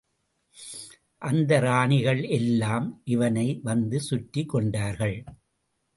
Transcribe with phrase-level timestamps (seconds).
[1.21, 5.23] அந்த ராணிகள் எல்லாம் இவனை வந்து சுற்றிக் கொண்டார்கள்.